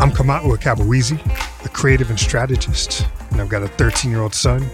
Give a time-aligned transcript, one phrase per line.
[0.00, 1.12] I'm Kamau Akabueze,
[1.62, 4.66] a creative and strategist, and I've got a 13 year old son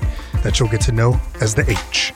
[0.44, 2.12] that you'll get to know as the H.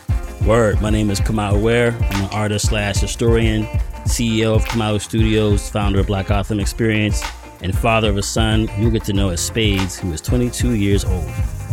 [0.47, 1.91] Word, my name is Kamau Ware.
[1.91, 3.65] I'm an artist slash historian,
[4.05, 7.21] CEO of Kamau Studios, founder of Black Gotham Experience,
[7.63, 11.05] and father of a son you'll get to know as Spades, who is 22 years
[11.05, 11.29] old.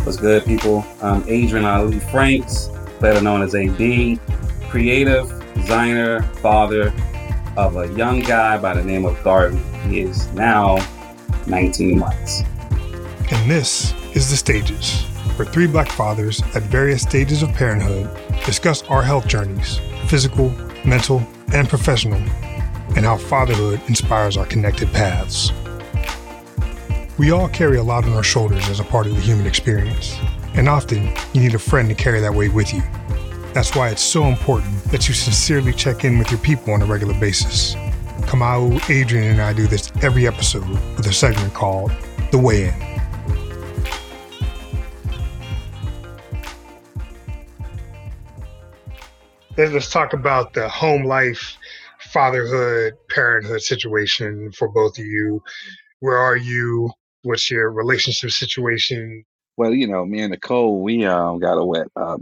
[0.06, 0.84] What's good, people?
[1.04, 3.78] I'm Adrian Ali Franks, better known as AD,
[4.72, 6.92] creative, designer, father
[7.58, 9.62] of a young guy by the name of Garvey.
[9.88, 10.80] He is now
[11.48, 12.44] 19 months.
[13.32, 15.04] And this is The Stages,
[15.36, 18.10] where three black fathers at various stages of parenthood
[18.46, 20.50] discuss our health journeys physical,
[20.86, 21.22] mental,
[21.54, 22.22] and professional,
[22.96, 25.52] and how fatherhood inspires our connected paths.
[27.18, 30.16] We all carry a lot on our shoulders as a part of the human experience,
[30.54, 32.82] and often you need a friend to carry that weight with you.
[33.54, 36.86] That's why it's so important that you sincerely check in with your people on a
[36.86, 37.76] regular basis.
[38.26, 41.92] Kamau, Adrian, and I do this every episode with a segment called
[42.32, 42.88] The Weigh In.
[49.58, 51.58] Let's talk about the home life,
[52.00, 55.42] fatherhood, parenthood situation for both of you.
[56.00, 56.92] Where are you?
[57.24, 59.26] What's your relationship situation?
[59.58, 62.20] Well, you know, me and Nicole, we um got a wet, um,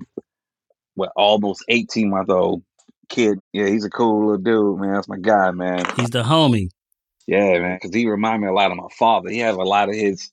[0.94, 2.64] what almost eighteen month old
[3.06, 3.40] kid.
[3.54, 4.94] Yeah, he's a cool little dude, man.
[4.94, 5.86] That's my guy, man.
[5.96, 6.70] He's the homie.
[7.28, 9.30] Yeah, man, because he remind me a lot of my father.
[9.30, 10.32] He has a lot of his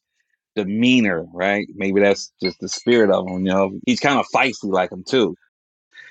[0.56, 1.66] demeanor, right?
[1.74, 3.46] Maybe that's just the spirit of him.
[3.46, 5.34] You know, he's kind of feisty like him too.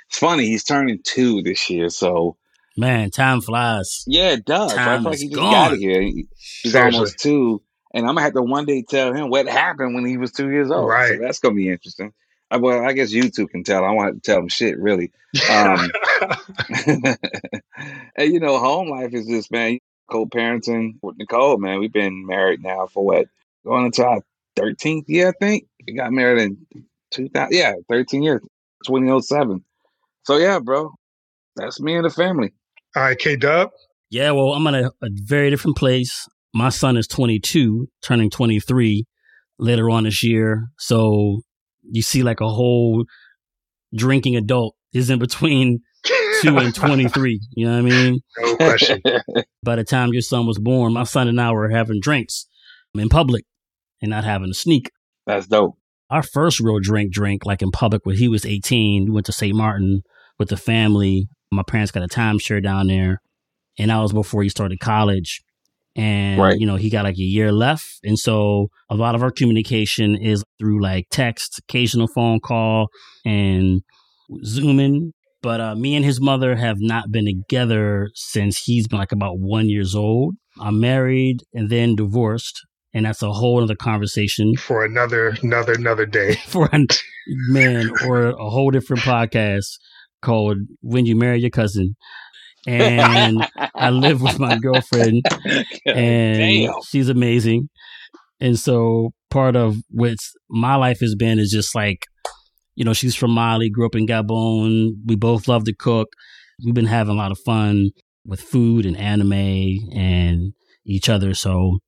[0.10, 0.46] It's funny.
[0.48, 2.38] He's turning two this year, so
[2.78, 4.04] Man, time flies.
[4.08, 4.72] yeah, it does.
[4.74, 5.52] I Time feel like is he just gone.
[5.52, 6.02] got here.
[6.02, 6.28] He-
[6.64, 6.96] He's Seriously.
[6.98, 7.62] almost two,
[7.94, 10.50] and I'm gonna have to one day tell him what happened when he was two
[10.52, 10.88] years old.
[10.90, 11.10] Right.
[11.10, 12.14] So that's gonna be interesting.
[12.60, 13.84] Well, I guess you two can tell.
[13.84, 15.12] I don't want to tell them shit, really.
[15.50, 15.90] Um,
[18.16, 21.58] and you know, home life is just man, co-parenting with Nicole.
[21.58, 23.28] Man, we've been married now for what
[23.66, 24.22] going into our
[24.56, 25.68] thirteenth year, I think.
[25.88, 26.66] We got married in
[27.12, 27.58] two thousand.
[27.58, 28.42] Yeah, thirteen years,
[28.86, 29.64] twenty oh seven.
[30.24, 30.94] So yeah, bro,
[31.56, 32.54] that's me and the family.
[32.96, 33.72] All right, K Dub.
[34.10, 36.28] Yeah, well, I'm in a, a very different place.
[36.54, 39.06] My son is 22, turning 23
[39.58, 40.68] later on this year.
[40.78, 41.44] So
[41.84, 43.06] you see, like a whole
[43.94, 45.80] drinking adult is in between
[46.42, 47.40] two and 23.
[47.56, 48.20] You know what I mean?
[48.40, 49.02] No question.
[49.64, 52.48] By the time your son was born, my son and I were having drinks
[52.96, 53.46] in public
[54.02, 54.92] and not having to sneak.
[55.28, 55.78] That's dope.
[56.10, 59.32] Our first real drink, drink like in public when he was 18, we went to
[59.32, 59.56] St.
[59.56, 60.02] Martin
[60.40, 61.30] with the family.
[61.52, 63.22] My parents got a timeshare down there.
[63.78, 65.42] And that was before he started college.
[65.96, 66.58] And, Right.
[66.58, 67.86] you know, he got like a year left.
[68.04, 72.88] And so a lot of our communication is through like text, occasional phone call,
[73.26, 73.82] and
[74.44, 75.14] Zooming.
[75.44, 79.40] But uh, me and his mother have not been together since he's been like about
[79.40, 80.36] one years old.
[80.60, 82.62] I'm married and then divorced.
[82.94, 86.36] And that's a whole other conversation For another, another, another day.
[86.48, 86.86] for a
[87.50, 89.78] man or a whole different podcast
[90.22, 91.96] called When You Marry Your Cousin.
[92.68, 95.26] And I live with my girlfriend
[95.86, 96.74] and Damn.
[96.88, 97.70] she's amazing.
[98.40, 100.18] And so part of what
[100.50, 102.06] my life has been is just like,
[102.76, 104.92] you know, she's from Mali, grew up in Gabon.
[105.06, 106.10] We both love to cook.
[106.64, 107.92] We've been having a lot of fun
[108.26, 109.34] with food and anime
[109.96, 110.54] and
[110.86, 111.34] each other.
[111.34, 111.80] So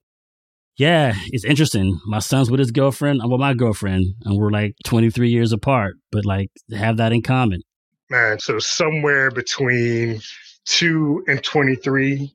[0.78, 2.00] yeah, it's interesting.
[2.06, 3.22] My son's with his girlfriend.
[3.22, 7.22] I'm with my girlfriend, and we're like 23 years apart, but like have that in
[7.22, 7.62] common.
[8.10, 10.20] Man, so somewhere between
[10.66, 12.34] two and 23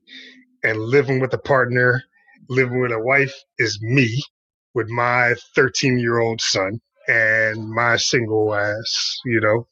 [0.64, 2.02] and living with a partner,
[2.48, 4.22] living with a wife is me
[4.74, 9.66] with my 13 year old son and my single ass, you know,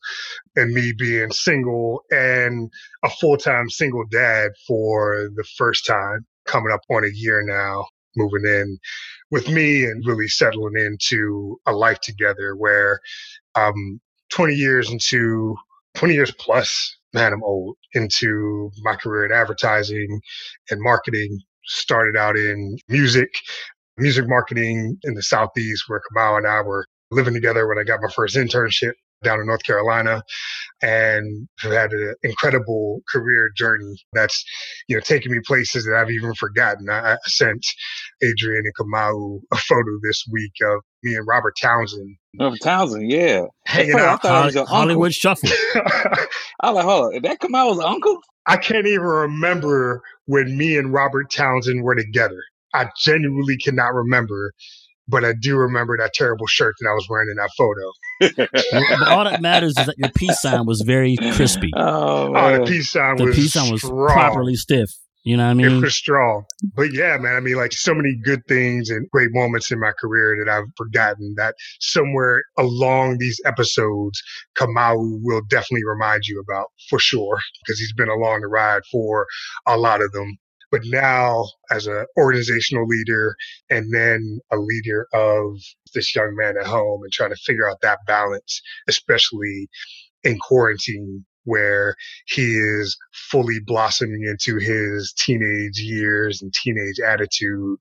[0.57, 2.71] and me being single and
[3.05, 7.85] a full time single dad for the first time, coming up on a year now,
[8.17, 8.79] moving in
[9.31, 13.01] with me and really settling into a life together where
[13.55, 14.01] um
[14.31, 15.55] 20 years into
[15.95, 20.21] 20 years plus, man, I'm old into my career in advertising
[20.71, 21.41] and marketing.
[21.69, 23.31] Started out in music,
[23.99, 28.01] music marketing in the Southeast where Kamau and I were living together when I got
[28.03, 28.93] my first internship
[29.27, 30.23] down in North Carolina
[30.83, 34.45] and have had an incredible career journey that's,
[34.89, 36.89] you know, taken me places that I've even forgotten.
[36.91, 37.67] I, I sent
[38.23, 43.47] Adrian and Kamau a photo this week of me and Robert Townsend No, Townsend, yeah.
[43.67, 44.23] hanging I out.
[44.23, 44.77] thought it was your uncle.
[44.77, 45.51] Hollywood Shuffle.
[45.77, 48.19] I was like, hold on, did that come out as uncle?
[48.47, 52.41] I can't even remember when me and Robert Townsend were together.
[52.75, 54.53] I genuinely cannot remember,
[55.09, 59.09] but I do remember that terrible shirt that I was wearing in that photo.
[59.11, 61.71] all that matters is that your peace sign was very crispy.
[61.77, 64.09] Oh, Oh, the peace sign The was peace sign was strong.
[64.09, 64.91] properly stiff.
[65.25, 65.67] You know what I mean?
[65.67, 65.83] It mean?
[65.83, 66.45] was strong.
[66.77, 69.91] But yeah, man, I mean, like so many good things and great moments in my
[70.01, 74.23] career that I've forgotten that somewhere along these episodes,
[74.57, 79.27] Kamau will definitely remind you about for sure, because he's been along the ride for
[79.67, 80.39] a lot of them.
[80.71, 83.37] But now as an organizational leader
[83.71, 85.59] and then a leader of
[85.95, 89.69] this young man at home and trying to figure out that balance, especially
[90.25, 91.95] in quarantine where
[92.27, 97.79] he is fully blossoming into his teenage years and teenage attitude.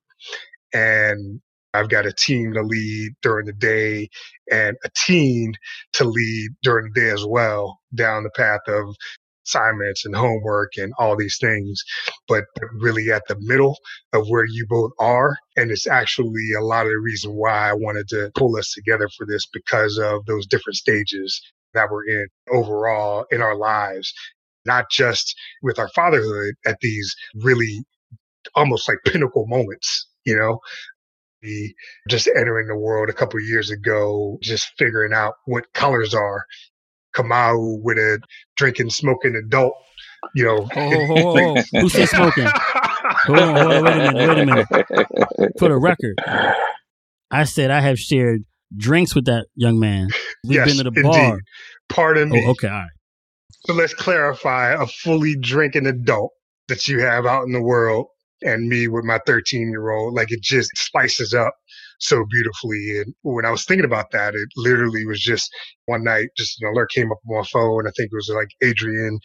[0.72, 1.40] And
[1.74, 4.08] I've got a team to lead during the day
[4.50, 5.52] and a teen
[5.94, 8.94] to lead during the day as well down the path of
[9.46, 11.82] assignments and homework and all these things,
[12.28, 12.44] but
[12.80, 13.76] really at the middle
[14.12, 15.36] of where you both are.
[15.56, 19.08] And it's actually a lot of the reason why I wanted to pull us together
[19.16, 21.40] for this because of those different stages
[21.74, 24.12] that we're in overall in our lives,
[24.64, 27.84] not just with our fatherhood at these really
[28.54, 30.58] almost like pinnacle moments, you know?
[32.08, 36.44] Just entering the world a couple years ago, just figuring out what colors are.
[37.16, 38.20] Kamau with a
[38.56, 39.72] drinking, smoking adult,
[40.34, 40.68] you know.
[40.76, 41.80] Oh, oh, oh, oh.
[41.80, 42.46] Who said smoking?
[42.46, 45.52] Hold on, hold on, wait a minute, wait a minute.
[45.58, 46.20] For the record,
[47.30, 48.44] I said I have shared
[48.76, 50.08] drinks with that young man.
[50.44, 51.12] We've yes, been to the indeed.
[51.12, 51.40] bar.
[51.88, 52.44] Pardon me.
[52.46, 52.90] Oh, okay, all right.
[53.66, 56.32] So let's clarify a fully drinking adult
[56.68, 58.06] that you have out in the world
[58.42, 60.14] and me with my 13 year old.
[60.14, 61.54] Like it just spices up
[61.98, 63.00] so beautifully.
[63.00, 65.50] And when I was thinking about that, it literally was just
[65.86, 67.86] one night, just an alert came up on my phone.
[67.86, 69.18] I think it was like Adrian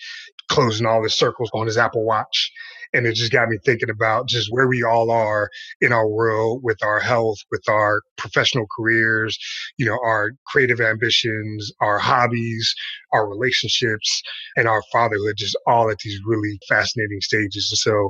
[0.50, 2.52] closing all his circles on his Apple Watch.
[2.94, 5.50] And it just got me thinking about just where we all are
[5.80, 9.38] in our world with our health, with our professional careers,
[9.78, 12.74] you know, our creative ambitions, our hobbies,
[13.14, 14.22] our relationships,
[14.58, 17.70] and our fatherhood, just all at these really fascinating stages.
[17.72, 18.10] And so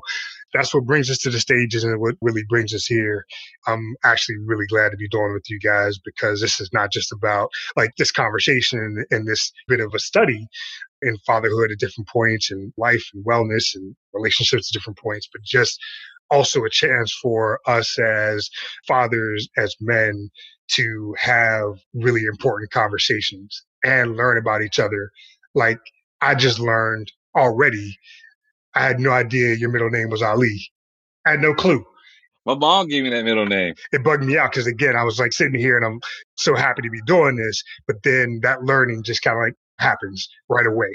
[0.54, 3.26] that's what brings us to the stages and what really brings us here.
[3.68, 7.12] I'm actually really glad to be doing with you guys because this is not just
[7.12, 10.48] about like this conversation and, this bit of a study
[11.04, 15.42] in fatherhood at different points and life and wellness and relationships at different points, but
[15.44, 15.80] just
[16.32, 18.50] also a chance for us as
[18.88, 20.30] fathers, as men
[20.70, 25.12] to have really important conversations and learn about each other.
[25.54, 25.80] Like
[26.22, 27.98] I just learned already
[28.76, 30.72] I had no idea your middle name was Ali.
[31.26, 31.86] I had no clue.
[32.46, 33.76] My mom gave me that middle name.
[33.92, 36.00] It bugged me out because again, I was like sitting here and I'm
[36.36, 40.28] so happy to be doing this, but then that learning just kind of like happens
[40.50, 40.90] right away.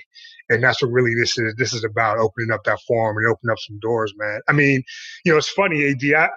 [0.49, 1.55] And that's what really this is.
[1.57, 4.41] This is about opening up that forum and opening up some doors, man.
[4.49, 4.83] I mean,
[5.25, 6.29] you know, it's funny, AD, I,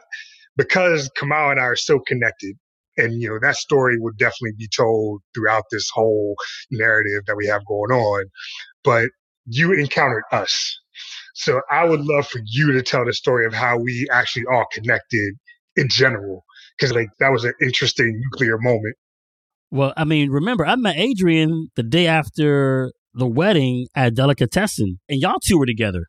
[0.57, 2.56] because Kamau and I are so connected
[2.97, 6.36] and, you know, that story would definitely be told throughout this whole
[6.69, 8.25] narrative that we have going on.
[8.83, 9.09] But
[9.45, 10.80] you encountered us
[11.39, 14.65] so I would love for you to tell the story of how we actually all
[14.74, 15.36] connected
[15.77, 16.44] in general,
[16.77, 18.97] because like that was an interesting nuclear moment.
[19.71, 25.21] Well, I mean, remember, I met Adrian the day after the wedding at Delicatessen, and
[25.21, 26.07] y'all two were together.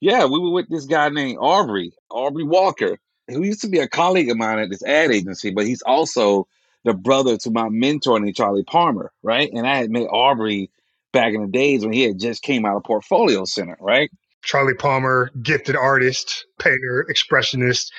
[0.00, 3.88] Yeah, we were with this guy named Aubrey, Aubrey Walker, who used to be a
[3.88, 6.46] colleague of mine at this ad agency, but he's also
[6.84, 9.50] the brother to my mentor named Charlie Palmer, right?
[9.52, 10.70] And I had met Aubrey
[11.12, 14.08] back in the days when he had just came out of Portfolio Center, right?
[14.42, 17.90] Charlie Palmer, gifted artist, painter, expressionist,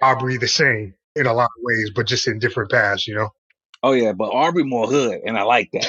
[0.00, 3.30] Aubrey the same in a lot of ways, but just in different paths, you know?
[3.82, 5.86] Oh yeah, but Aubrey more hood, and I like that,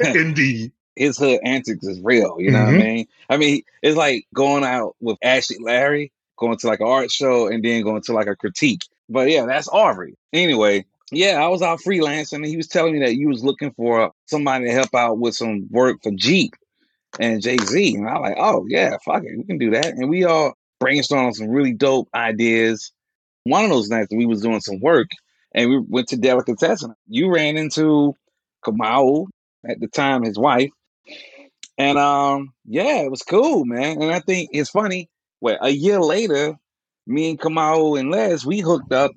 [0.16, 0.72] Indeed.
[0.96, 2.76] His hood antics is real, you know mm-hmm.
[2.76, 3.06] what I mean?
[3.28, 7.48] I mean, it's like going out with Ashley Larry, going to like an art show,
[7.48, 8.82] and then going to like a critique.
[9.08, 10.16] But yeah, that's Aubrey.
[10.32, 13.72] Anyway, yeah, I was out freelancing, and he was telling me that you was looking
[13.72, 16.54] for somebody to help out with some work for Jeep
[17.18, 17.94] and Jay Z.
[17.96, 19.86] And I'm like, oh yeah, fuck it, we can do that.
[19.86, 22.92] And we all brainstormed some really dope ideas.
[23.44, 25.08] One of those nights we was doing some work
[25.54, 26.94] and we went to Delicatessen.
[27.08, 28.14] You ran into
[28.64, 29.26] Kamau
[29.68, 30.70] at the time, his wife.
[31.78, 34.02] And um, yeah, it was cool, man.
[34.02, 35.08] And I think it's funny.
[35.40, 36.56] Well, a year later,
[37.06, 39.12] me and Kamau and Les, we hooked up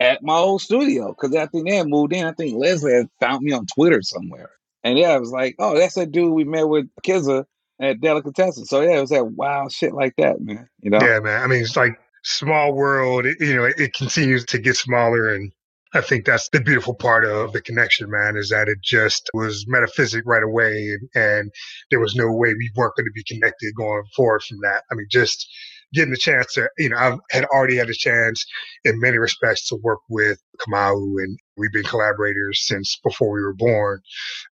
[0.00, 2.26] at my old studio because I think they had moved in.
[2.26, 4.50] I think Leslie had found me on Twitter somewhere.
[4.84, 7.46] And yeah, I was like, oh, that's that dude we met with Kizza
[7.80, 8.66] at Delicatessen.
[8.66, 10.68] So yeah, it was that wild shit like that, man.
[10.82, 10.98] You know?
[11.00, 11.42] Yeah, man.
[11.42, 13.26] I mean, it's like small world.
[13.26, 15.50] It, you know, it, it continues to get smaller, and
[15.94, 18.36] I think that's the beautiful part of the connection, man.
[18.36, 21.50] Is that it just was metaphysic right away, and, and
[21.90, 24.82] there was no way we weren't going to be connected going forward from that.
[24.92, 25.48] I mean, just
[25.94, 28.44] getting the chance to, you know, I had already had a chance
[28.84, 33.54] in many respects to work with Kamau and we've been collaborators since before we were
[33.54, 34.00] born.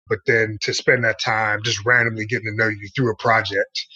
[0.09, 3.87] But then to spend that time just randomly getting to know you through a project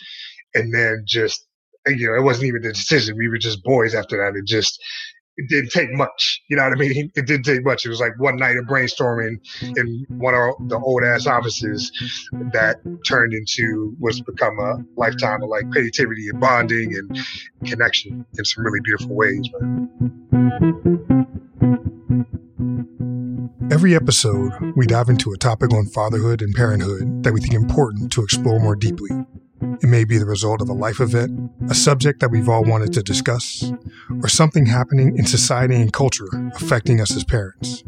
[0.55, 1.47] and then just
[1.87, 3.17] you know, it wasn't even a decision.
[3.17, 4.39] We were just boys after that.
[4.39, 4.83] It just,
[5.37, 6.43] it didn't take much.
[6.49, 7.11] You know what I mean?
[7.15, 7.85] It didn't take much.
[7.85, 9.39] It was like one night of brainstorming
[9.77, 11.93] in one of the old ass offices
[12.53, 12.77] that
[13.07, 17.19] turned into what's become a lifetime of like creativity and bonding and
[17.67, 19.49] connection in some really beautiful ways.
[23.71, 28.11] Every episode, we dive into a topic on fatherhood and parenthood that we think important
[28.13, 29.11] to explore more deeply.
[29.83, 32.93] It may be the result of a life event, a subject that we've all wanted
[32.95, 33.71] to discuss,
[34.23, 37.85] or something happening in society and culture affecting us as parents.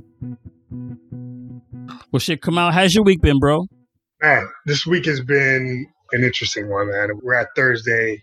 [2.13, 2.73] Well, shit, Kamau.
[2.73, 3.67] How's your week been, bro?
[4.23, 7.11] Man, this week has been an interesting one, man.
[7.23, 8.23] We're at Thursday.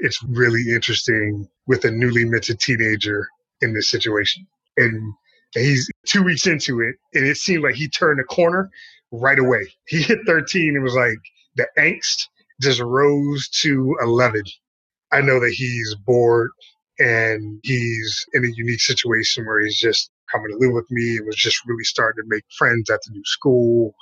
[0.00, 3.28] It's really interesting with a newly minted teenager
[3.60, 4.46] in this situation.
[4.76, 5.12] And
[5.52, 8.70] he's two weeks into it, and it seemed like he turned a corner
[9.12, 9.68] right away.
[9.86, 11.18] He hit 13 and was like,
[11.56, 12.28] the angst
[12.60, 14.42] just rose to 11.
[15.12, 16.50] I know that he's bored
[16.98, 21.26] and he's in a unique situation where he's just coming to live with me and
[21.26, 23.94] was just really starting to make friends at the new school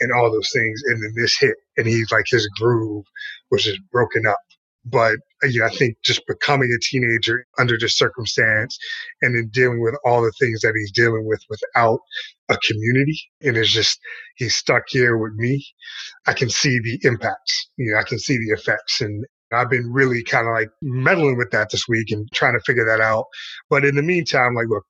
[0.00, 0.82] and all those things.
[0.86, 3.04] And then this hit and he's like his groove
[3.50, 4.38] was just broken up.
[4.84, 8.78] But uh, you know, I think just becoming a teenager under this circumstance
[9.22, 12.00] and then dealing with all the things that he's dealing with without
[12.48, 14.00] a community and it's just
[14.36, 15.64] he's stuck here with me.
[16.26, 17.68] I can see the impacts.
[17.76, 21.36] You know, I can see the effects and I've been really kind of like meddling
[21.36, 23.24] with that this week and trying to figure that out.
[23.68, 24.84] But in the meantime, like, look,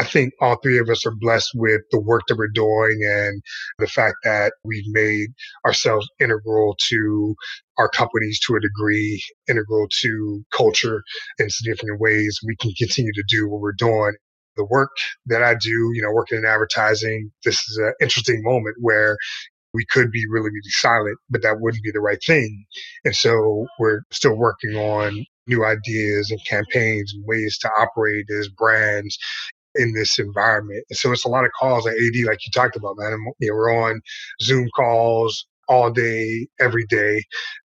[0.00, 3.42] I think all three of us are blessed with the work that we're doing and
[3.78, 5.28] the fact that we've made
[5.66, 7.34] ourselves integral to
[7.76, 11.02] our companies to a degree, integral to culture
[11.38, 12.38] in significant ways.
[12.42, 14.14] We can continue to do what we're doing.
[14.56, 14.88] The work
[15.26, 19.18] that I do, you know, working in advertising, this is an interesting moment where
[19.74, 22.64] we could be really, really silent, but that wouldn't be the right thing.
[23.04, 28.48] And so we're still working on new ideas and campaigns and ways to operate as
[28.48, 29.18] brands
[29.76, 30.84] in this environment.
[30.92, 33.16] So it's a lot of calls at AD, like you talked about, man.
[33.38, 34.00] You know, we're on
[34.42, 37.22] Zoom calls all day, every day.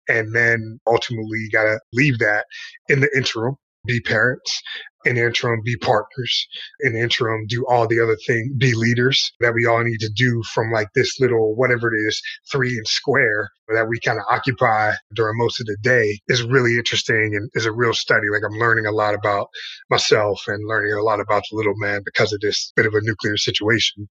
[0.09, 2.45] And then ultimately you got to leave that
[2.89, 3.55] in the interim,
[3.85, 4.61] be parents,
[5.05, 6.47] in interim, be partners,
[6.81, 10.41] in interim, do all the other thing, be leaders that we all need to do
[10.53, 14.91] from like this little, whatever it is, three and square that we kind of occupy
[15.15, 18.27] during most of the day is really interesting and is a real study.
[18.31, 19.47] Like I'm learning a lot about
[19.89, 23.01] myself and learning a lot about the little man because of this bit of a
[23.01, 24.07] nuclear situation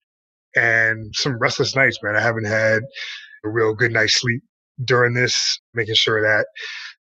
[0.56, 2.16] and some restless nights, man.
[2.16, 2.82] I haven't had
[3.44, 4.42] a real good night's sleep
[4.84, 6.46] during this, making sure that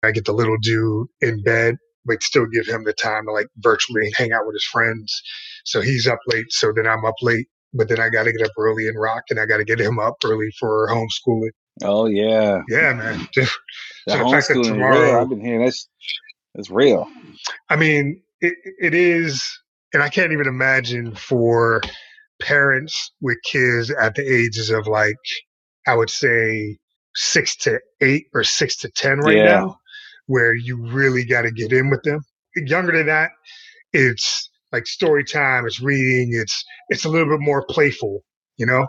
[0.03, 3.47] I get the little dude in bed but still give him the time to like
[3.59, 5.23] virtually hang out with his friends.
[5.65, 6.47] So he's up late.
[6.51, 9.25] So then I'm up late, but then I got to get up early and rock
[9.31, 11.51] and I got to get him up early for homeschooling.
[11.83, 12.63] Oh yeah.
[12.69, 13.29] Yeah, man.
[13.35, 13.47] the
[14.09, 15.17] so homeschooling tomorrow, real.
[15.17, 15.89] I've been hearing that's,
[16.55, 17.09] that's real.
[17.69, 19.59] I mean, it, it is,
[19.95, 21.81] and I can't even imagine for
[22.41, 25.15] parents with kids at the ages of like,
[25.87, 26.79] I would say
[27.15, 29.45] six to eight or six to 10 right yeah.
[29.45, 29.79] now
[30.27, 32.21] where you really got to get in with them.
[32.57, 33.31] Younger than that,
[33.93, 38.23] it's like story time, it's reading, it's it's a little bit more playful,
[38.57, 38.87] you know.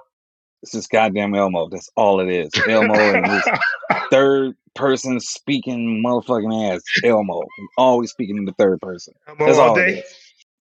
[0.61, 1.67] It's just goddamn Elmo.
[1.69, 2.49] That's all it is.
[2.67, 3.43] Elmo and his
[4.11, 6.81] third person speaking motherfucking ass.
[7.03, 7.43] Elmo,
[7.77, 9.13] always speaking in the third person.
[9.27, 10.03] Elmo That's all, all day.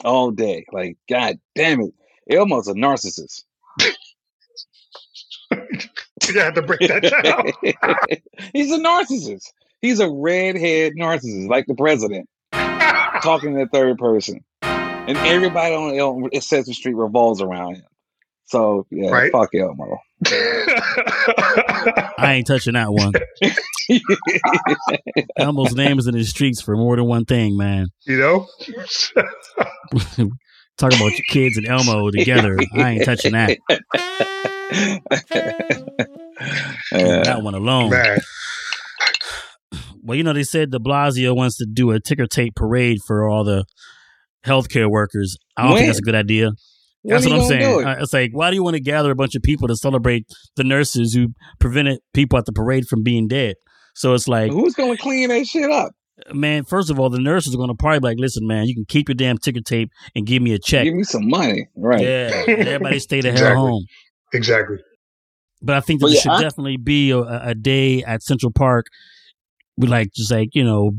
[0.03, 0.65] All day.
[0.71, 1.93] Like god damn it,
[2.29, 3.43] Elmo's a narcissist.
[6.33, 8.21] you have to break that down.
[8.53, 9.51] He's a narcissist.
[9.81, 15.97] He's a redhead narcissist, like the president, talking in the third person, and everybody on
[15.97, 17.85] El- Sesame Street revolves around him.
[18.45, 19.31] So yeah, right?
[19.31, 19.97] fuck Elmo.
[20.27, 23.13] I ain't touching that one.
[25.37, 27.87] Elmo's name is in the streets for more than one thing, man.
[28.05, 28.47] You know.
[30.77, 32.57] Talking about your kids and Elmo together.
[32.75, 33.57] I ain't touching that.
[36.91, 37.23] Yeah.
[37.23, 37.91] That one alone.
[37.91, 38.19] Man.
[40.03, 43.27] Well, you know, they said de Blasio wants to do a ticker tape parade for
[43.27, 43.65] all the
[44.45, 45.37] healthcare workers.
[45.57, 45.79] I don't when?
[45.79, 46.51] think that's a good idea.
[47.03, 47.85] When that's what I'm saying.
[47.99, 50.63] It's like, why do you want to gather a bunch of people to celebrate the
[50.63, 51.29] nurses who
[51.59, 53.55] prevented people at the parade from being dead?
[53.95, 55.91] So it's like, who's going to clean that shit up?
[56.31, 58.75] Man, first of all, the nurses are going to probably be like, listen, man, you
[58.75, 60.83] can keep your damn ticker tape and give me a check.
[60.83, 61.67] Give me some money.
[61.75, 62.01] Right.
[62.01, 62.43] Yeah.
[62.47, 63.55] everybody stay the exactly.
[63.55, 63.85] hell home.
[64.33, 64.77] Exactly.
[65.61, 68.51] But I think that there yeah, should I, definitely be a, a, day at Central
[68.51, 68.87] Park
[69.77, 70.91] we like just like you know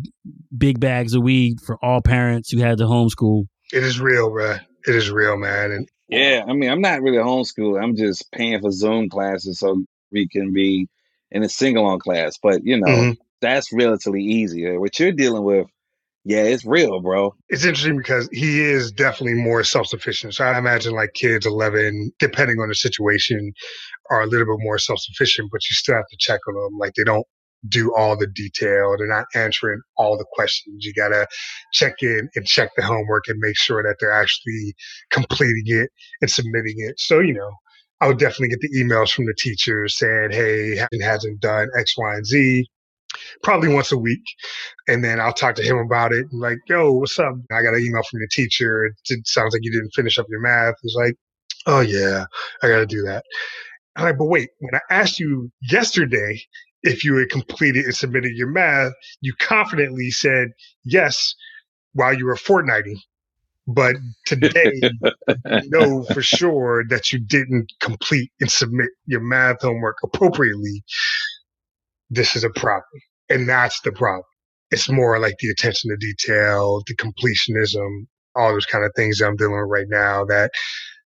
[0.56, 3.44] big bags of weed for all parents who had to homeschool.
[3.72, 4.56] It is real, bro.
[4.86, 5.70] It is real, man.
[5.70, 7.82] And yeah, I mean, I'm not really homeschool.
[7.82, 10.88] I'm just paying for Zoom classes so we can be
[11.30, 12.36] in a single on class.
[12.42, 13.12] But you know, mm-hmm.
[13.40, 14.76] that's relatively easy.
[14.76, 15.66] What you're dealing with,
[16.24, 17.34] yeah, it's real, bro.
[17.48, 20.34] It's interesting because he is definitely more self sufficient.
[20.34, 23.52] So I imagine like kids 11, depending on the situation,
[24.10, 26.78] are a little bit more self sufficient, but you still have to check on them.
[26.78, 27.26] Like they don't
[27.68, 28.94] do all the detail.
[28.98, 30.84] They're not answering all the questions.
[30.84, 31.26] You gotta
[31.72, 34.74] check in and check the homework and make sure that they're actually
[35.10, 35.90] completing it
[36.20, 36.98] and submitting it.
[36.98, 37.52] So, you know,
[38.00, 42.14] I would definitely get the emails from the teachers saying, Hey, hasn't done X, Y,
[42.14, 42.66] and Z
[43.42, 44.22] probably once a week.
[44.88, 46.26] And then I'll talk to him about it.
[46.30, 47.34] And Like, yo, what's up?
[47.52, 48.86] I got an email from the teacher.
[48.86, 50.74] It sounds like you didn't finish up your math.
[50.82, 51.14] He's like,
[51.66, 52.24] oh, yeah,
[52.62, 53.24] I got to do that.
[53.96, 56.40] I'm like, but wait, when I asked you yesterday
[56.82, 60.48] if you had completed and submitted your math, you confidently said
[60.84, 61.34] yes
[61.92, 62.96] while you were fortnighting.
[63.66, 63.96] But
[64.26, 70.82] today, you know for sure that you didn't complete and submit your math homework appropriately.
[72.10, 73.00] This is a problem.
[73.28, 74.24] And that's the problem.
[74.70, 79.36] It's more like the attention to detail, the completionism, all those kind of things I'm
[79.36, 80.50] dealing with right now that,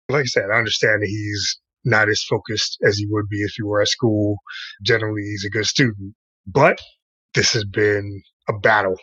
[0.08, 3.52] like I said, I understand that he's not as focused as he would be if
[3.56, 4.38] he were at school.
[4.82, 6.14] Generally, he's a good student,
[6.46, 6.78] but
[7.34, 8.96] this has been a battle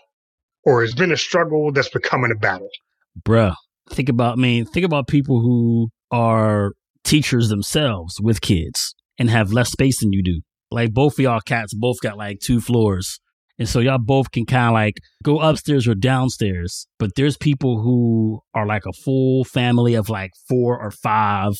[0.66, 2.70] or it's been a struggle that's becoming a battle.
[3.22, 3.56] Bruh,
[3.90, 6.72] think about, I mean, think about people who are
[7.04, 10.42] teachers themselves with kids and have less space than you do.
[10.72, 13.20] Like both of y'all cats both got like two floors.
[13.60, 16.88] And so y'all both can kind of like go upstairs or downstairs.
[16.98, 21.54] But there's people who are like a full family of like four or five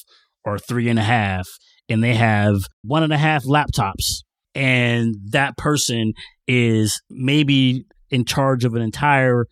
[0.46, 1.48] or three and a half,
[1.90, 4.24] and they have one and a half laptops.
[4.56, 6.14] And that person
[6.48, 9.46] is maybe in charge of an entire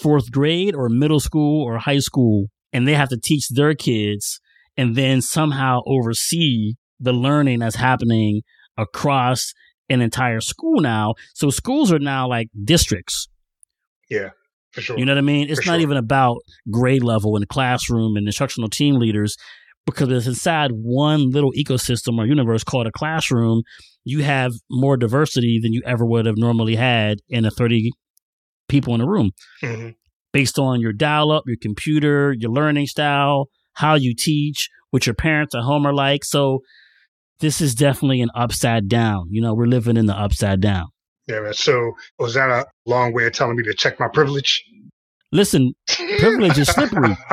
[0.00, 2.46] fourth grade or middle school or high school.
[2.72, 4.40] And they have to teach their kids
[4.76, 8.42] and then somehow oversee the learning that's happening
[8.76, 9.52] across
[9.88, 11.14] an entire school now.
[11.34, 13.28] So schools are now like districts.
[14.10, 14.30] Yeah,
[14.72, 14.98] for sure.
[14.98, 15.48] You know what I mean?
[15.48, 15.82] It's For not sure.
[15.82, 16.38] even about
[16.70, 19.36] grade level and classroom and instructional team leaders
[19.86, 23.62] because it's inside one little ecosystem or universe called a classroom.
[24.04, 27.90] You have more diversity than you ever would have normally had in a 30
[28.68, 29.30] people in a room
[29.62, 29.94] Mhm.
[30.32, 35.14] based on your dial up, your computer, your learning style, how you teach, what your
[35.14, 36.24] parents at home are like.
[36.24, 36.60] So
[37.40, 39.28] this is definitely an upside down.
[39.30, 40.86] You know, we're living in the upside down.
[41.28, 41.54] Yeah, man.
[41.54, 44.64] So was that a long way of telling me to check my privilege?
[45.32, 45.74] Listen,
[46.18, 47.16] privilege is slippery.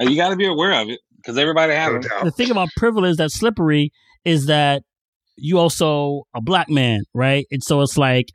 [0.00, 2.24] You got to be aware of it because everybody has no it.
[2.24, 3.90] the thing about privilege that's slippery
[4.24, 4.82] is that
[5.36, 7.46] you also a black man, right?
[7.50, 8.28] And so it's like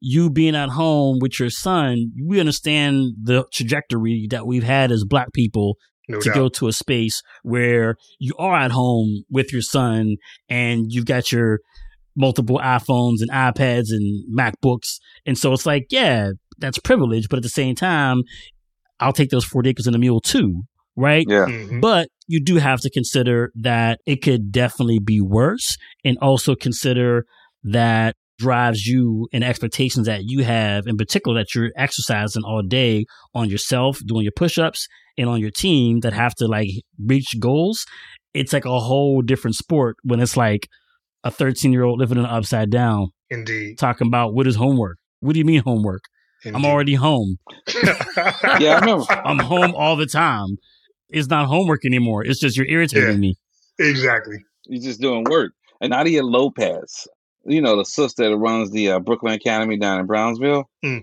[0.00, 5.04] you being at home with your son, we understand the trajectory that we've had as
[5.04, 5.76] black people
[6.08, 6.34] No to doubt.
[6.34, 10.16] go to a space where you are at home with your son
[10.48, 11.60] and you've got your
[12.14, 14.98] multiple iPhones and iPads and MacBooks.
[15.24, 18.22] And so it's like, yeah, that's privilege, but at the same time,
[19.00, 20.62] I'll take those 40 acres and a mule too,
[20.96, 21.24] right?
[21.28, 21.46] Yeah.
[21.46, 21.80] Mhm.
[21.80, 27.26] But you do have to consider that it could definitely be worse and also consider
[27.64, 33.04] that drives you and expectations that you have in particular that you're exercising all day
[33.34, 36.68] on yourself doing your push-ups and on your team that have to like
[37.06, 37.86] reach goals
[38.34, 40.66] it's like a whole different sport when it's like
[41.22, 43.78] a 13 year old living in an upside down Indeed.
[43.78, 46.02] talking about what is homework what do you mean homework
[46.44, 47.36] i'm already home
[48.60, 49.04] Yeah, I remember.
[49.10, 50.56] i'm home all the time
[51.14, 53.16] it's not homework anymore it's just you're irritating Yeah.
[53.16, 53.36] me
[53.78, 54.36] exactly.
[54.66, 55.52] You're just doing work.
[55.80, 57.06] And Nadia Lopez,
[57.44, 60.70] you know, the sister that runs the uh, Brooklyn Academy down in Brownsville.
[60.84, 61.02] Mm.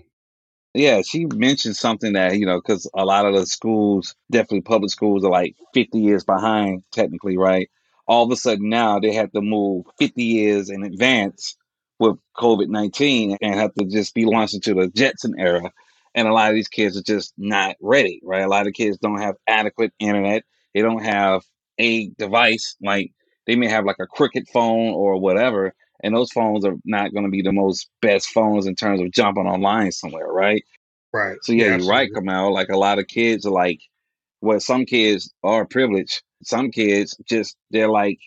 [0.74, 4.90] Yeah, she mentioned something that, you know, because a lot of the schools, definitely public
[4.90, 7.68] schools, are like 50 years behind, technically, right?
[8.08, 11.56] All of a sudden now they have to move 50 years in advance
[12.00, 15.70] with COVID 19 and have to just be launched into the Jetson era.
[16.14, 18.42] And a lot of these kids are just not ready, right?
[18.42, 20.44] A lot of kids don't have adequate internet.
[20.74, 21.42] They don't have
[21.78, 23.12] a device like
[23.46, 27.24] they may have like a cricket phone or whatever and those phones are not going
[27.24, 30.62] to be the most best phones in terms of jumping online somewhere right
[31.12, 31.38] Right.
[31.42, 32.10] so yeah, you're right.
[32.12, 32.52] Kamau.
[32.52, 33.80] like a lot of kids are like
[34.40, 38.18] well some kids are privileged some kids just they're like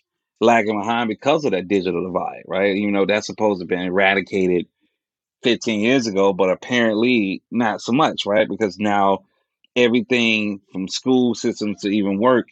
[0.41, 3.87] lagging behind because of that digital divide right you know that's supposed to have been
[3.87, 4.67] eradicated
[5.45, 8.49] 15 years ago but apparently not so much right?
[8.49, 9.19] Because now
[9.75, 12.47] everything from school systems to even work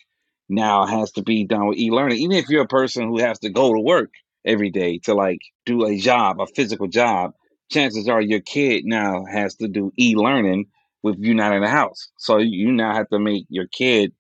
[0.48, 2.20] now has to be done with e-learning.
[2.20, 4.12] Even if you're a person who has to go to work
[4.46, 7.34] every day to like do a job a physical job
[7.72, 10.68] chances are your kid now has to do e-learning
[11.02, 12.10] with you not in the house.
[12.20, 14.14] So you now have to make your kid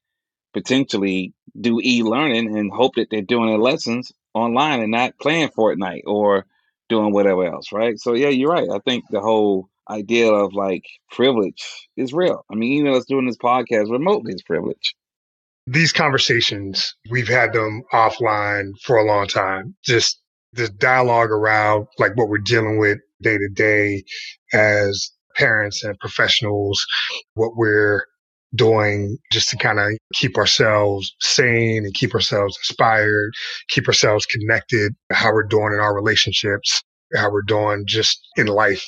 [0.51, 6.03] potentially do e-learning and hope that they're doing their lessons online and not playing Fortnite
[6.07, 6.47] or
[6.93, 7.99] doing whatever else, right?
[7.99, 8.69] So yeah, you're right.
[8.71, 11.63] I think the whole idea of like privilege
[11.97, 12.45] is real.
[12.51, 14.95] I mean, even us doing this podcast remotely is privilege.
[15.65, 19.75] These conversations, we've had them offline for a long time.
[19.83, 24.03] Just the dialogue around like what we're dealing with day to day
[24.53, 26.85] as parents and professionals,
[27.33, 28.05] what we're
[28.55, 33.31] doing just to kind of keep ourselves sane and keep ourselves inspired,
[33.69, 36.81] keep ourselves connected, how we're doing in our relationships,
[37.15, 38.85] how we're doing just in life.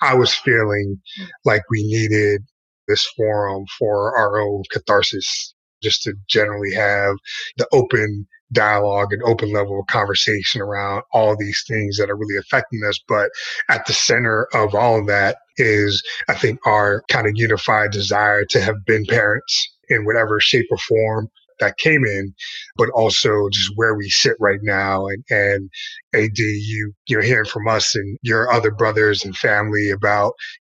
[0.00, 1.00] I was feeling
[1.44, 2.42] like we needed
[2.88, 7.16] this forum for our own catharsis, just to generally have
[7.56, 12.36] the open dialogue and open level of conversation around all these things that are really
[12.36, 12.98] affecting us.
[13.08, 13.30] But
[13.70, 18.44] at the center of all of that is, I think, our kind of unified desire
[18.46, 21.28] to have been parents in whatever shape or form
[21.60, 22.34] that came in,
[22.76, 25.06] but also just where we sit right now.
[25.06, 25.70] And, and
[26.14, 30.32] AD, you, you're hearing from us and your other brothers and family about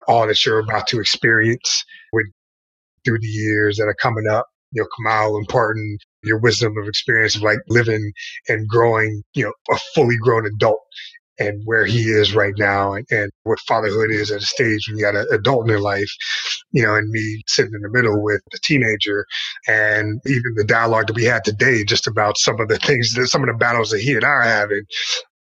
[0.08, 2.26] all that you're about to experience with
[3.04, 7.36] through the years that are coming up you know, Kamau imparting your wisdom of experience
[7.36, 8.12] of like living
[8.50, 10.82] and growing, you know, a fully grown adult
[11.40, 14.98] and where he is right now and, and what fatherhood is at a stage when
[14.98, 16.10] you got an adult in your life,
[16.72, 19.26] you know, and me sitting in the middle with a teenager
[19.68, 23.28] and even the dialogue that we had today just about some of the things that
[23.28, 24.84] some of the battles that he and I are having.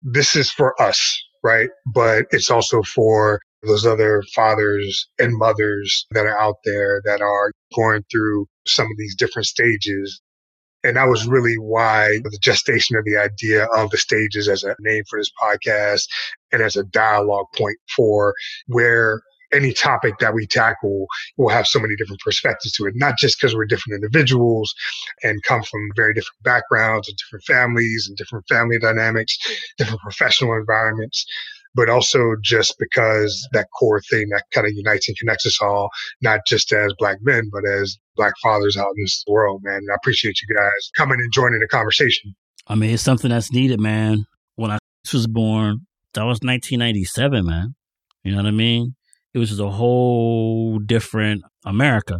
[0.03, 1.69] This is for us, right?
[1.93, 7.51] But it's also for those other fathers and mothers that are out there that are
[7.75, 10.21] going through some of these different stages.
[10.83, 14.75] And that was really why the gestation of the idea of the stages as a
[14.79, 16.03] name for this podcast
[16.51, 18.33] and as a dialogue point for
[18.67, 19.21] where
[19.53, 21.05] any topic that we tackle
[21.37, 24.73] will have so many different perspectives to it, not just because we're different individuals
[25.23, 29.37] and come from very different backgrounds and different families and different family dynamics,
[29.77, 31.25] different professional environments,
[31.75, 35.89] but also just because that core thing that kind of unites and connects us all,
[36.21, 39.77] not just as black men, but as black fathers out in this world, man.
[39.77, 42.33] And I appreciate you guys coming and joining the conversation.
[42.67, 44.25] I mean, it's something that's needed, man.
[44.55, 44.77] When I
[45.11, 47.75] was born, that was 1997, man.
[48.23, 48.95] You know what I mean?
[49.33, 52.19] It was just a whole different America.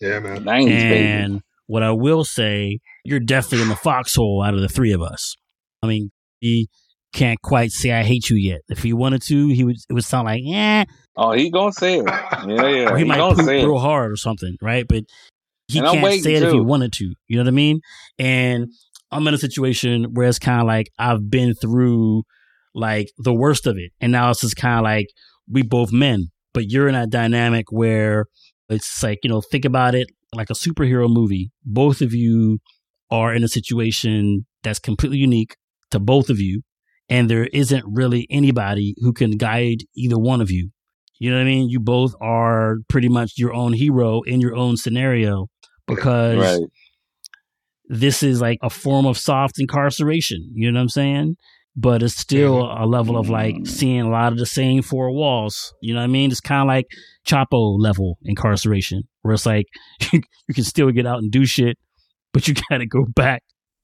[0.00, 0.44] Yeah, man.
[0.44, 1.42] 90s, and baby.
[1.66, 5.36] what I will say, you're definitely in the foxhole out of the three of us.
[5.82, 6.68] I mean, he
[7.16, 8.60] can't quite say I hate you yet.
[8.68, 10.84] If he wanted to, he would it would sound like, eh.
[11.16, 12.04] Oh, he gonna say it.
[12.06, 12.90] Yeah, yeah.
[12.90, 13.80] Or he, might poop say real it.
[13.80, 14.86] hard or something, right?
[14.86, 15.04] But
[15.66, 17.14] he And can't say it if he wanted to.
[17.26, 17.80] You know what I mean?
[18.18, 18.68] And
[19.10, 22.24] I'm in a situation where it's kind of like I've been through
[22.74, 25.06] like the worst of it, and now it's just kind of like
[25.50, 28.26] we both men, but you're in a dynamic where
[28.68, 31.50] it's like you know think about it like a superhero movie.
[31.64, 32.58] Both of you
[33.10, 35.56] are in a situation that's completely unique
[35.92, 36.62] to both of you,
[37.08, 40.70] and there isn't really anybody who can guide either one of you.
[41.18, 41.68] You know what I mean?
[41.68, 45.46] You both are pretty much your own hero in your own scenario
[45.86, 46.68] because Right.
[47.88, 50.50] this is like a form of soft incarceration.
[50.54, 51.36] You know what I'm saying?
[51.78, 53.66] But it's still a level of like Mm.
[53.68, 55.74] seeing a lot of the same four walls.
[55.82, 56.30] You know what I mean?
[56.30, 56.86] It's kind of like
[57.26, 59.66] Chapo level incarceration, where it's like
[60.12, 60.22] you,
[60.54, 61.76] can still get out and do shit,
[62.32, 63.42] but you got to go back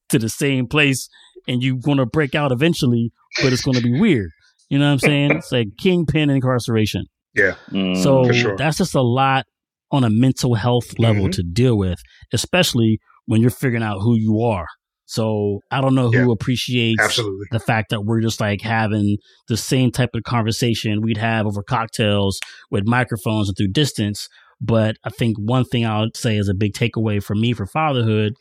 [0.08, 1.08] to the same place
[1.48, 4.30] and you're going to break out eventually, but it's going to be weird.
[4.70, 5.30] You know what I'm saying?
[5.38, 7.04] It's like kingpin incarceration.
[7.34, 7.54] Yeah.
[7.70, 8.02] Mm.
[8.02, 8.56] So sure.
[8.56, 9.46] that's just a lot
[9.90, 11.32] on a mental health level Mhm.
[11.32, 11.98] to deal with,
[12.32, 14.66] especially when you're figuring out who you are.
[15.06, 16.32] So I don't know who Yeah.
[16.32, 17.46] appreciates Absolutely.
[17.50, 21.62] the fact that we're just like having the same type of conversation we'd have over
[21.62, 24.28] cocktails with microphones and through distance.
[24.60, 28.34] But I think one thing I'll say is a big takeaway for me for fatherhood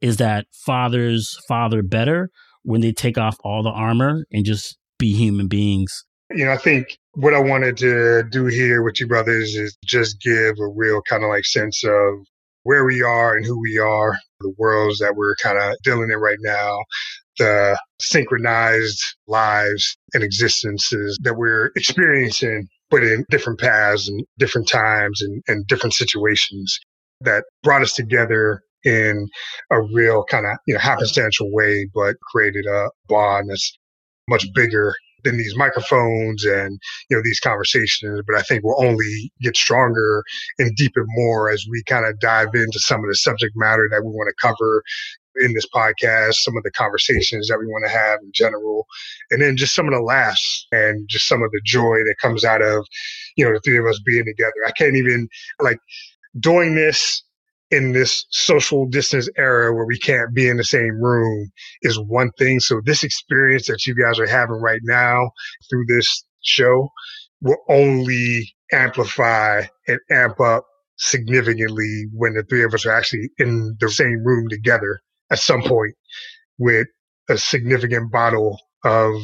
[0.00, 2.30] is that fathers father better
[2.62, 6.04] when they take off all the armor and just be human beings.
[6.30, 10.20] You know, I think what I wanted to do here with you brothers is just
[10.20, 12.26] give a real kind of like sense of
[12.62, 16.18] where we are and who we are, the worlds that we're kind of dealing in
[16.18, 16.78] right now,
[17.38, 25.20] the synchronized lives and existences that we're experiencing, but in different paths and different times
[25.22, 26.78] and, and different situations
[27.20, 29.28] that brought us together in
[29.70, 33.78] a real kind of, you know, happenstantial way, but created a bond that's
[34.28, 38.20] much bigger than these microphones and you know these conversations.
[38.26, 40.22] But i think we'll only get stronger
[40.58, 44.04] and deepen more as we kind of dive into some of the subject matter that
[44.04, 44.82] we want to cover
[45.36, 48.86] in this podcast some of the conversations that we want to have in general
[49.30, 52.44] and then just some of the laughs and just some of the joy that comes
[52.44, 52.86] out of
[53.36, 54.52] you know the three of us being together.
[54.66, 55.28] I can't even
[55.60, 55.78] like
[56.38, 57.22] doing this
[57.70, 61.50] in this social distance era where we can't be in the same room
[61.82, 62.60] is one thing.
[62.60, 65.30] So this experience that you guys are having right now
[65.68, 66.88] through this show
[67.40, 70.64] will only amplify and amp up
[70.96, 75.00] significantly when the three of us are actually in the same room together
[75.30, 75.94] at some point
[76.58, 76.86] with
[77.28, 79.14] a significant bottle of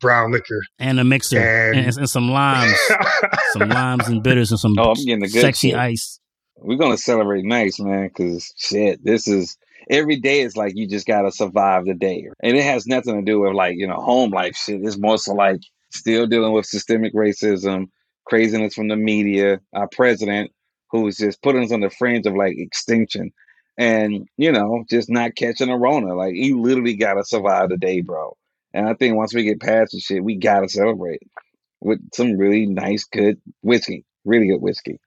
[0.00, 2.76] brown liquor and a mixer and, and, and some limes,
[3.52, 5.78] some limes and bitters and some oh, I'm getting the good sexy shit.
[5.78, 6.20] ice.
[6.60, 9.56] We're gonna celebrate nice, man, because shit, this is
[9.88, 13.22] every day is like you just gotta survive the day, and it has nothing to
[13.22, 14.82] do with like you know home life shit.
[14.82, 17.88] It's more so like still dealing with systemic racism,
[18.24, 20.52] craziness from the media, our president
[20.90, 23.32] who's just putting us on the fringe of like extinction,
[23.78, 26.14] and you know just not catching a Rona.
[26.14, 28.36] Like you literally gotta survive the day, bro.
[28.72, 31.22] And I think once we get past the shit, we gotta celebrate
[31.80, 35.00] with some really nice, good whiskey, really good whiskey.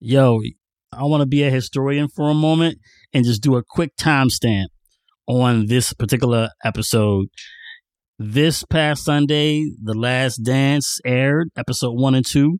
[0.00, 0.42] Yo,
[0.96, 2.78] I want to be a historian for a moment
[3.12, 4.66] and just do a quick timestamp
[5.26, 7.26] on this particular episode.
[8.18, 12.58] This past Sunday, The Last Dance aired, episode one and two.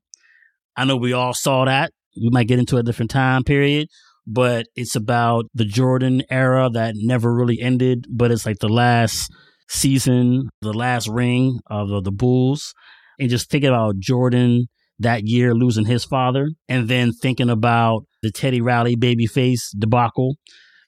[0.76, 1.92] I know we all saw that.
[2.20, 3.88] We might get into a different time period,
[4.26, 9.32] but it's about the Jordan era that never really ended, but it's like the last
[9.68, 12.74] season, the last ring of the, Bulls.
[13.18, 14.66] And just thinking about Jordan
[14.98, 20.36] that year losing his father, and then thinking about the Teddy Riley babyface debacle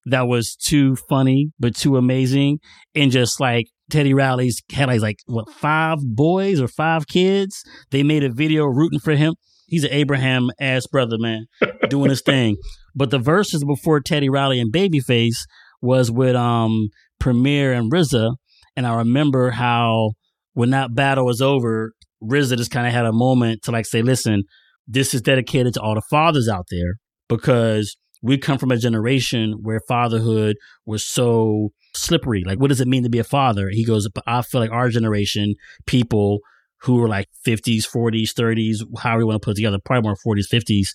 [0.07, 2.61] that was too funny but too amazing,
[2.95, 7.63] and just like Teddy Riley's had like, like what five boys or five kids.
[7.91, 9.35] They made a video rooting for him.
[9.69, 11.47] He's an Abraham ass brother, man,
[11.89, 12.57] doing his thing.
[12.95, 15.39] But the verses before Teddy Riley and Babyface
[15.83, 16.89] was with um
[17.19, 18.37] Premier and RZA,
[18.77, 20.13] and I remember how
[20.55, 21.93] when that battle was over,
[22.29, 24.45] RZA just kind of had a moment to like say, listen,
[24.87, 26.95] this is dedicated to all the fathers out there
[27.29, 32.45] because we come from a generation where fatherhood was so slippery.
[32.45, 33.69] Like, what does it mean to be a father?
[33.71, 35.55] He goes, I feel like our generation,
[35.87, 36.41] people
[36.83, 40.37] who were like 50s, 40s, 30s, however you want to put it together, probably more
[40.37, 40.89] 40s, 50s,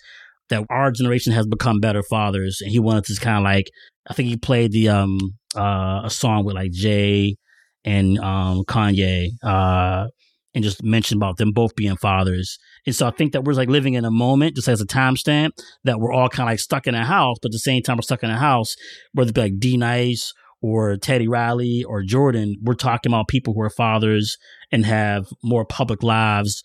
[0.49, 2.59] that our generation has become better fathers.
[2.61, 3.69] And he wanted to kind of like,
[4.07, 5.17] I think he played the, um,
[5.55, 7.35] uh, a song with like Jay
[7.83, 10.07] and, um, Kanye, uh,
[10.53, 12.57] and just mention about them both being fathers.
[12.85, 15.51] And so I think that we're like living in a moment, just as a timestamp,
[15.83, 17.97] that we're all kind of like stuck in a house, but at the same time
[17.97, 18.75] we're stuck in a house,
[19.13, 23.53] whether it be like D Nice or Teddy Riley or Jordan, we're talking about people
[23.53, 24.37] who are fathers
[24.71, 26.63] and have more public lives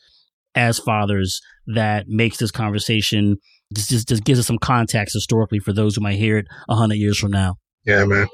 [0.54, 3.36] as fathers that makes this conversation
[3.74, 6.74] just, just, just gives us some context historically for those who might hear it a
[6.74, 7.56] hundred years from now.
[7.84, 8.26] Yeah, man.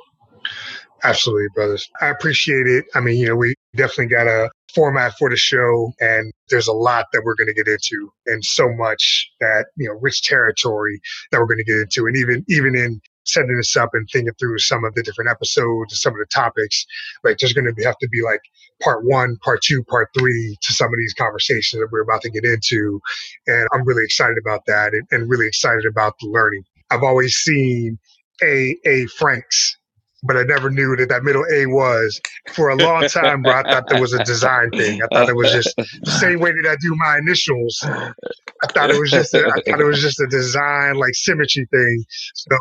[1.05, 1.89] Absolutely, brothers.
[2.01, 2.85] I appreciate it.
[2.95, 6.73] I mean, you know, we definitely got a format for the show and there's a
[6.73, 11.01] lot that we're going to get into and so much that, you know, rich territory
[11.31, 12.07] that we're going to get into.
[12.07, 15.93] And even, even in setting this up and thinking through some of the different episodes
[15.93, 16.85] and some of the topics,
[17.25, 18.41] like there's going to have to be like
[18.83, 22.31] part one, part two, part three to some of these conversations that we're about to
[22.31, 23.01] get into.
[23.47, 26.65] And I'm really excited about that and, and really excited about the learning.
[26.91, 27.99] I've always seen
[28.43, 28.77] A.
[28.85, 29.07] A.
[29.07, 29.77] Franks
[30.23, 32.21] but I never knew that that middle A was.
[32.53, 35.01] For a long time, bro, I thought there was a design thing.
[35.03, 37.79] I thought it was just the same way that I do my initials.
[37.83, 41.67] I thought it was just a, I thought it was just a design like symmetry
[41.71, 42.05] thing.
[42.35, 42.57] So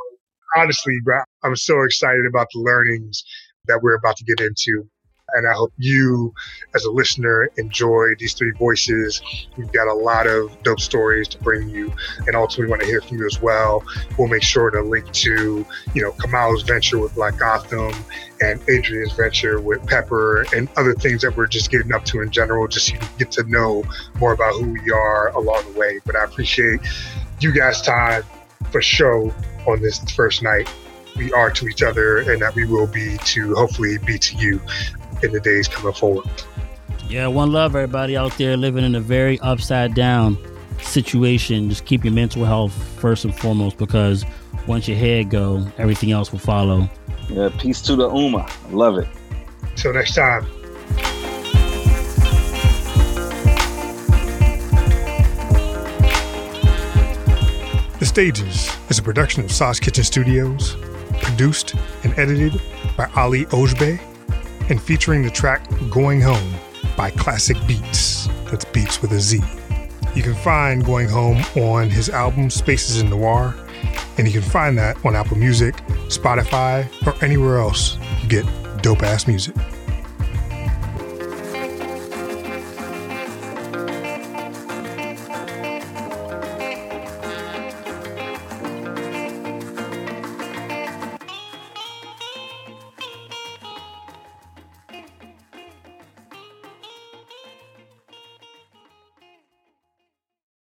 [0.58, 3.24] honestly, bro, I'm so excited about the learnings
[3.68, 4.90] that we're about to get into.
[5.34, 6.34] And I hope you,
[6.76, 9.22] as a listener, enjoy these three voices.
[9.58, 11.94] We've got a lot of dope stories to bring you,
[12.28, 13.84] and ultimately we want to hear from you as well.
[14.18, 17.94] We'll make sure to link to, you know, Kamau's venture with Black Gotham
[18.42, 22.32] and Adrian's venture with Pepper and other things that we're just getting up to in
[22.32, 23.84] general, just so you get to know
[24.20, 26.00] more about who we are along the way.
[26.06, 26.80] But I appreciate
[27.40, 28.24] you guys' time
[28.72, 29.34] for show
[29.68, 30.70] on this first night
[31.16, 34.62] we are to each other and that we will be to hopefully be to you
[35.24, 36.26] in the days coming forward.
[37.08, 40.38] Yeah, one love, everybody out there living in a very upside down
[40.80, 41.70] situation.
[41.70, 44.26] Just keep your mental health first and foremost because
[44.68, 46.90] once your head go, everything else will follow.
[47.30, 48.50] Yeah, peace to the Ummah.
[48.72, 49.08] Love it.
[49.76, 50.46] Till next time.
[58.00, 60.76] The Stages is a production of Sauce Kitchen Studios,
[61.22, 62.60] produced and edited
[62.98, 64.00] by Ali Ojbe
[64.70, 66.54] and featuring the track Going Home
[66.96, 68.28] by Classic Beatz.
[68.50, 69.40] That's Beats with a Z.
[70.16, 73.56] You can find Going Home on his album Spaces in Noir,
[74.18, 75.76] and you can find that on Apple Music,
[76.08, 78.46] Spotify, or anywhere else you get
[78.82, 79.56] dope ass music.